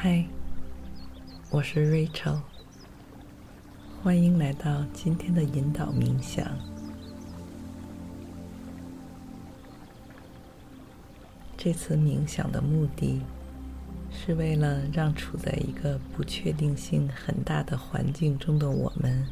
[0.00, 0.24] 嗨，
[1.50, 2.38] 我是 Rachel，
[4.00, 6.46] 欢迎来到今天的引导冥想。
[11.56, 13.22] 这次冥想的目的
[14.08, 19.26] 是为了让处在一个不确定性很大的环境中的我们，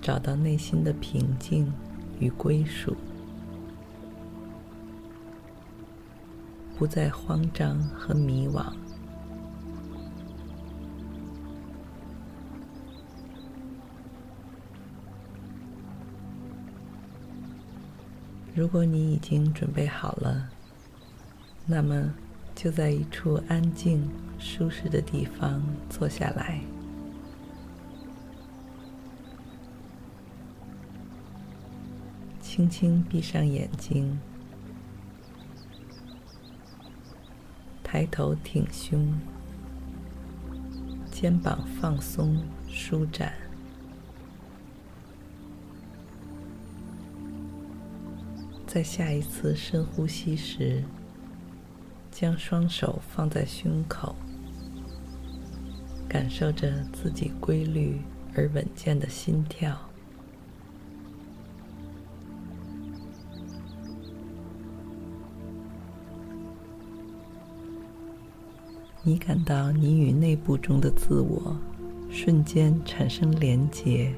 [0.00, 1.70] 找到内心的平静
[2.18, 2.96] 与归属，
[6.78, 8.64] 不再慌张和迷惘。
[18.60, 20.50] 如果你已经准备好了，
[21.64, 22.12] 那么
[22.54, 24.06] 就在一处安静、
[24.38, 26.60] 舒适的地方坐下来，
[32.42, 34.20] 轻轻闭上眼睛，
[37.82, 39.18] 抬头挺胸，
[41.10, 43.32] 肩膀放松舒展。
[48.72, 50.84] 在下一次深呼吸时，
[52.08, 54.14] 将双手放在胸口，
[56.08, 58.00] 感受着自己规律
[58.32, 59.76] 而稳健的心跳。
[69.02, 71.56] 你感到你与内部中的自我
[72.08, 74.14] 瞬间产生连结。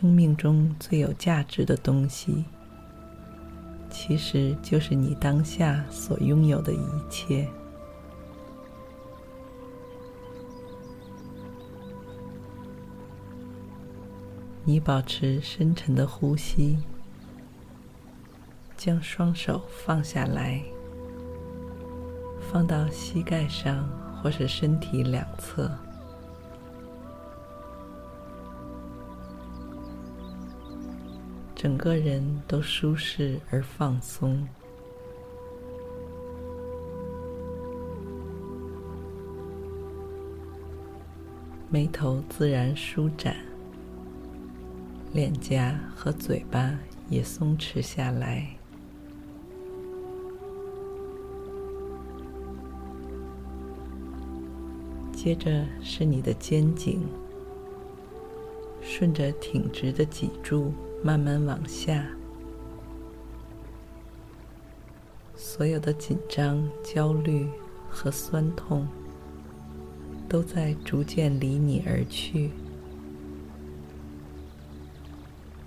[0.00, 2.46] 生命中最有价值的东西，
[3.90, 7.46] 其实就是你当下所拥有的一切。
[14.64, 16.78] 你保持深沉的呼吸，
[18.78, 20.62] 将双手放下来，
[22.50, 23.86] 放到膝盖上
[24.22, 25.70] 或是身体两侧。
[31.62, 34.48] 整个人都舒适而放松，
[41.68, 43.36] 眉头自然舒展，
[45.12, 46.74] 脸颊和嘴巴
[47.10, 48.48] 也松弛下来。
[55.12, 57.06] 接着是你的肩颈，
[58.80, 60.72] 顺着挺直的脊柱。
[61.02, 62.06] 慢慢往下，
[65.34, 67.48] 所有的紧张、焦虑
[67.88, 68.86] 和酸痛
[70.28, 72.50] 都在逐渐离你而去，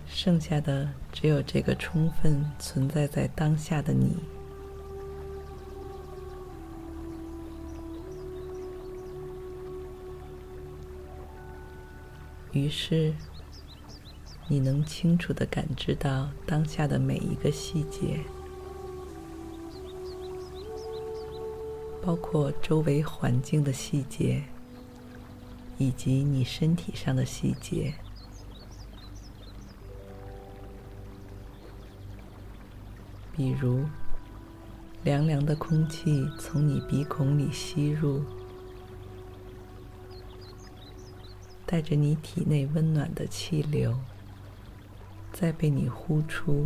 [0.05, 4.15] 剩下的只有这个充分存在在当下的你。
[12.51, 13.11] 于是。
[14.47, 18.19] 你能清楚的感知到当下的每一个细节，
[22.01, 24.43] 包括周围环境的细节，
[25.77, 27.93] 以及你身体上的细节。
[33.35, 33.85] 比如，
[35.03, 38.21] 凉凉的空气从你鼻孔里吸入，
[41.65, 43.97] 带着你体内温暖的气流。
[45.33, 46.65] 再被你呼出，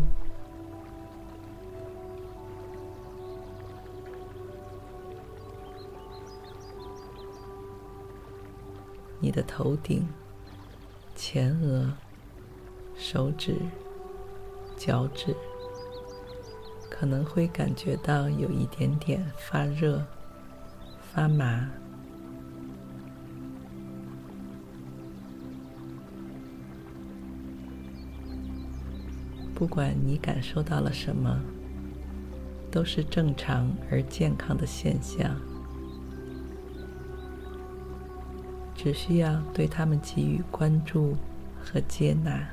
[9.20, 10.08] 你的头顶、
[11.16, 11.92] 前额、
[12.96, 13.56] 手指、
[14.76, 15.34] 脚趾
[16.90, 20.06] 可能会感觉到有一点点发热、
[21.02, 21.68] 发麻。
[29.68, 31.42] 不管你感受到了什么，
[32.72, 35.36] 都是正常而健康的现象。
[38.74, 41.18] 只需要对他们给予关注
[41.62, 42.48] 和接纳。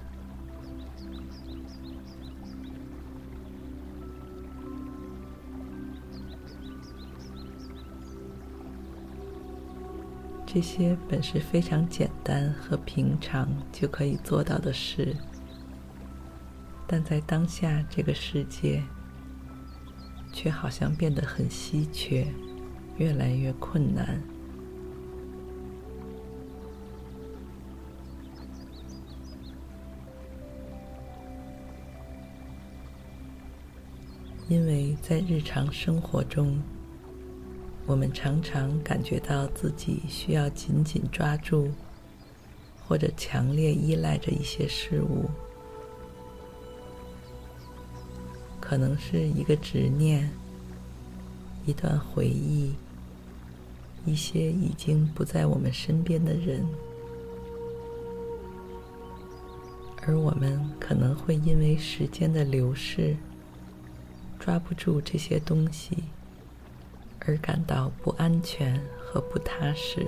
[10.44, 15.14] 这些本是非常简单和平常就可以做到的事，
[16.86, 18.82] 但在当下这个世界，
[20.32, 22.26] 却好像变得很稀缺，
[22.98, 24.22] 越来越困难。
[34.46, 36.60] 因为在日常生活中，
[37.86, 41.70] 我们常常感觉到自己需要紧紧抓住，
[42.86, 45.30] 或者强烈依赖着一些事物，
[48.74, 50.28] 可能是一个执念、
[51.64, 52.74] 一段回忆、
[54.04, 56.66] 一些已经不在我们身边的人，
[60.04, 63.14] 而我们可能会因为时间的流逝，
[64.40, 66.02] 抓不住这些东西。
[67.20, 70.04] 而感到不安全和不踏实。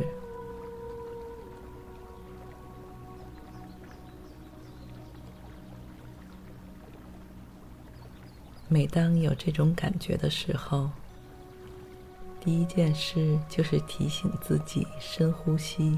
[8.68, 10.90] 每当有这种感觉的时候，
[12.40, 15.96] 第一件事就是提醒自己深呼吸，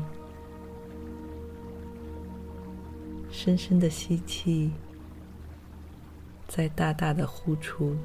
[3.31, 4.71] 深深的吸气，
[6.47, 7.97] 再大大的呼出。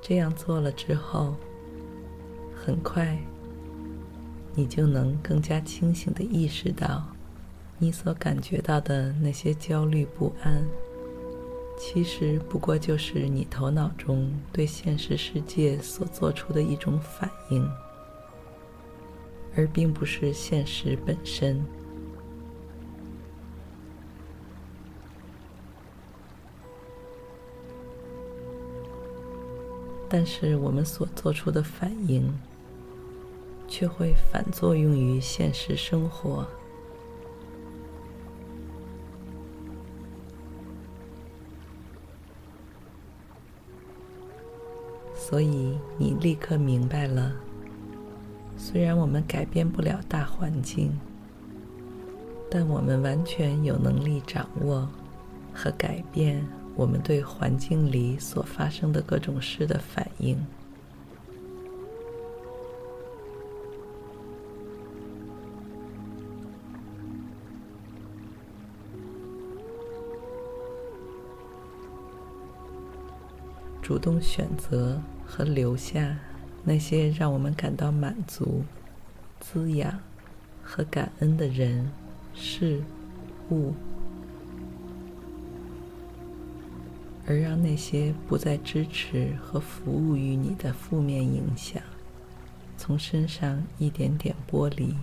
[0.00, 1.34] 这样做了之后，
[2.54, 3.16] 很快，
[4.54, 7.04] 你就能更加清醒地意识到，
[7.78, 10.64] 你所感觉到的那些焦虑不安，
[11.78, 17.66] 其实不过就是你头脑中对现实世界所做出的一种反应，
[19.56, 21.64] 而并不是现实本身。
[30.08, 32.30] 但是我们所做出的反应，
[33.72, 36.46] 却会反作用于现实生活。
[45.16, 47.34] 所以你立刻明白了，
[48.58, 50.92] 虽然我们改变不了大环境，
[52.50, 54.86] 但我们完全有能力掌握
[55.54, 56.46] 和改变。
[56.74, 60.38] 我们对环境里所发生的各种事的反应，
[73.82, 76.16] 主动选择和留下
[76.64, 78.62] 那些让我们感到满足、
[79.40, 79.98] 滋养
[80.62, 81.90] 和感恩的人、
[82.32, 82.80] 事、
[83.50, 83.74] 物。
[87.26, 91.82] 而让那些不再支持和服务于你的负面影响，
[92.76, 94.94] 从身上一点点剥离。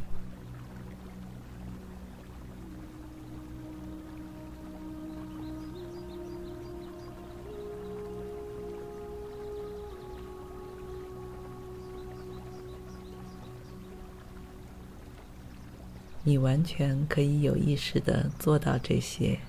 [16.30, 19.40] 你完全可以有意识地做到这些。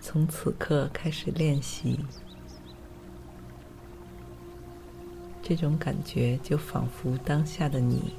[0.00, 2.00] 从此刻开始练习，
[5.42, 8.14] 这种感觉就仿佛当下的你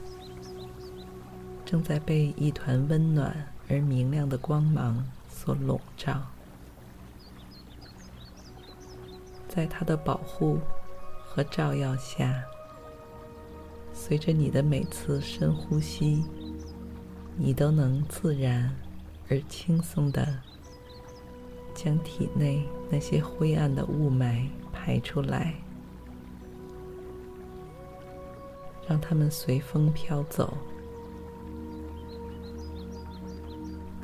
[1.65, 3.35] 正在被一团温暖
[3.67, 6.21] 而明亮的光芒所笼罩，
[9.49, 10.59] 在它的保护
[11.25, 12.43] 和照耀下，
[14.05, 16.25] 随着你的每次深呼吸，
[17.37, 18.69] 你都能自然
[19.29, 20.27] 而轻松的。
[21.73, 25.55] 将体内那些灰暗的雾霾排出来，
[28.89, 30.53] 让它们随风飘走，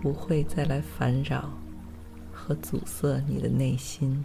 [0.01, 1.51] 不会再来烦扰
[2.31, 4.23] 和阻塞你的内心。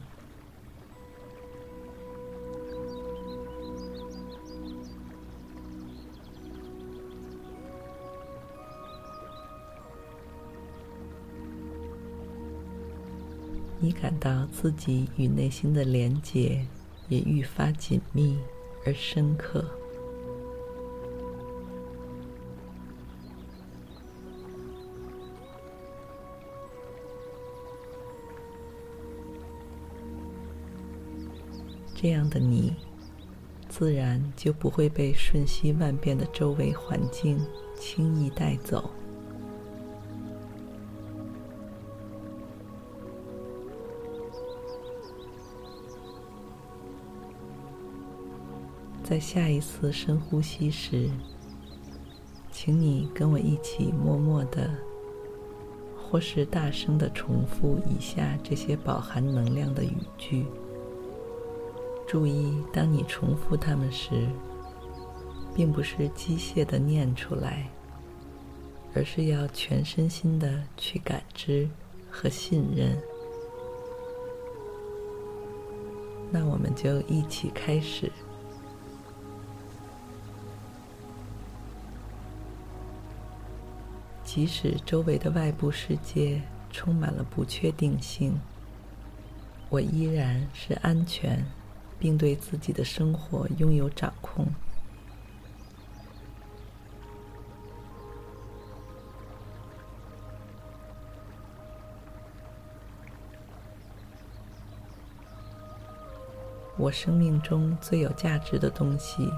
[13.84, 16.64] 你感到自己与内心的连结
[17.10, 18.38] 也愈发紧密
[18.86, 19.62] 而深刻。
[31.94, 32.74] 这样的你
[33.68, 37.38] 自然就不会被瞬息万变的周围环境
[37.78, 38.88] 轻易带走。
[49.14, 51.08] 在下一次深呼吸时，
[52.50, 54.68] 请你跟我一起默默的，
[55.96, 60.44] 或是大声的重复以下这些饱含能量的语句。
[62.08, 64.26] 注意，当你重复它们时，
[65.54, 67.70] 并不是机械的念出来，
[68.96, 71.68] 而是要全身心的去感知
[72.10, 73.00] 和信任。
[76.32, 78.10] 那我们就一起开始。
[84.34, 88.36] 即使周围的外部世界充满了不确定性，
[89.68, 91.46] 我依然是安全，
[92.00, 94.44] 并对自己的生活拥有掌控。
[106.76, 109.30] 我生命中最有价值的东西，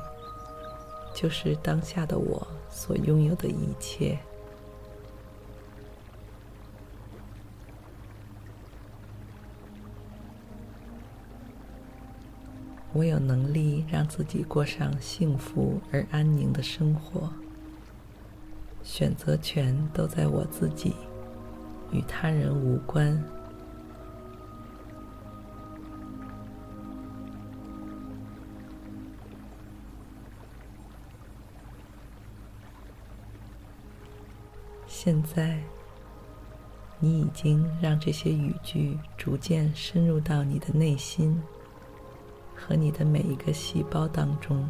[1.15, 4.19] 就是当下的我所拥有的一切。
[12.97, 17.31] 我有能力让自己过上幸福而安宁的生活，
[18.83, 20.95] 选择权都在我自己，
[21.93, 23.23] 与他人无关。
[34.87, 35.63] 现在，
[36.99, 41.39] 你已经让这些语句逐渐深入到你的内心。
[42.69, 44.69] 和你的每一个细胞当中，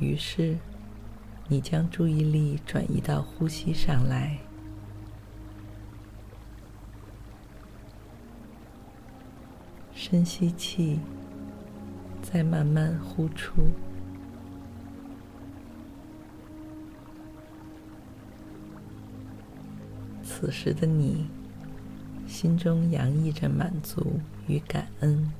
[0.00, 0.58] 于是，
[1.46, 4.36] 你将注意力转移到呼吸上来，
[9.94, 10.98] 深吸气，
[12.20, 13.52] 再慢慢呼出。
[20.34, 21.26] 此时的你，
[22.26, 25.30] 心中洋溢着满足与感恩，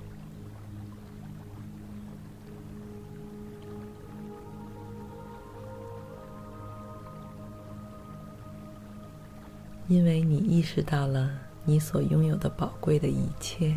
[9.88, 11.30] 因为你意识到了
[11.64, 13.76] 你所拥有的宝贵的一切：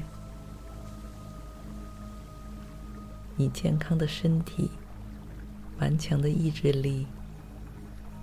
[3.37, 4.69] 你健康的身体、
[5.79, 7.07] 顽强的意志力。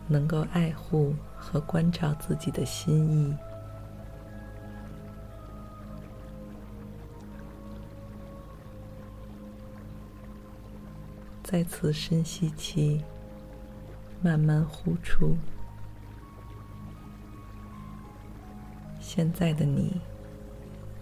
[0.09, 3.35] 能够爱护和关照自己的心意。
[11.42, 13.04] 再次深吸气，
[14.23, 15.37] 慢慢呼出。
[18.99, 20.00] 现在的你，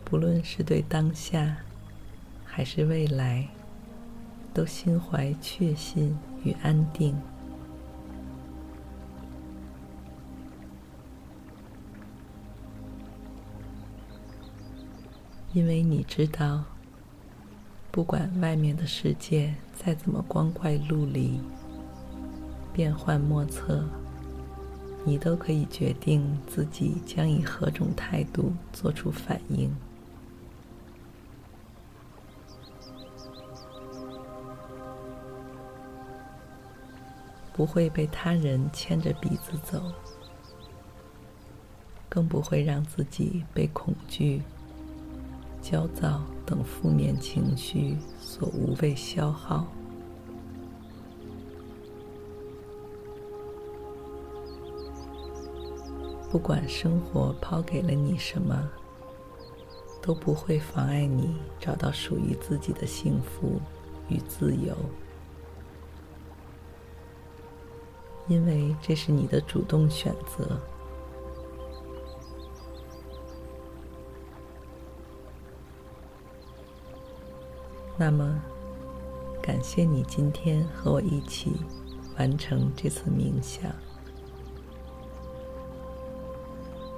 [0.04, 1.56] 不论是对当下，
[2.44, 3.46] 还是未来，
[4.52, 7.16] 都心怀确信与安定。
[15.52, 16.62] 因为你知道，
[17.90, 21.40] 不管外面的世界再怎么光怪陆离、
[22.72, 23.84] 变幻莫测，
[25.04, 29.74] 你都可以决定自己将以何种态度做出反应，
[37.52, 39.82] 不会被他人牵着鼻子走，
[42.08, 44.40] 更不会让自己被恐惧。
[45.62, 49.66] 焦躁等负面情绪所无谓消耗。
[56.30, 58.70] 不管生活抛给了你什么，
[60.00, 63.60] 都不会妨碍你找到属于自己的幸福
[64.08, 64.76] 与自由，
[68.28, 70.60] 因为这是你的主动选择。
[78.00, 78.40] 那么，
[79.42, 81.52] 感谢你今天和我一起
[82.16, 83.70] 完成这次冥想。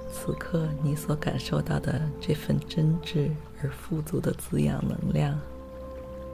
[0.09, 3.31] 此刻你所感受到的这份真挚
[3.61, 5.37] 而富足的滋养能量，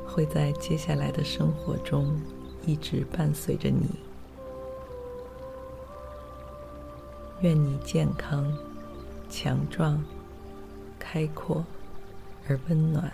[0.05, 2.15] 会在接下来的生活中
[2.63, 3.89] 一直伴随着你。
[7.41, 8.55] 愿你健康、
[9.31, 9.99] 强壮、
[10.99, 11.65] 开阔
[12.47, 13.11] 而温暖。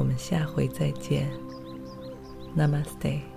[0.00, 1.30] 我们下回再见
[2.56, 3.29] ，Namaste。